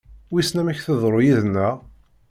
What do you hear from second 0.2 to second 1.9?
Wissen amek teḍru yid-neɣ?